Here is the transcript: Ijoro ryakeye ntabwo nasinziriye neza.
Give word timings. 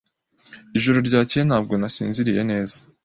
Ijoro 0.77 0.97
ryakeye 1.07 1.43
ntabwo 1.45 1.73
nasinziriye 1.75 2.41
neza. 2.51 2.77